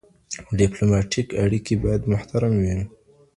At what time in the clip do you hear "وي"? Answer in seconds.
2.63-2.77